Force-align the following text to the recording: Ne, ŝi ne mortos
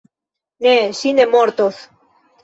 Ne, 0.67 0.71
ŝi 0.99 1.11
ne 1.17 1.27
mortos 1.33 1.77